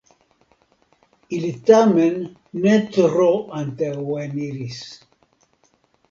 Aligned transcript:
Ili 1.39 1.49
tamen 1.67 2.15
ne 2.63 2.73
tro 2.95 3.27
antaŭeniris. 3.59 4.79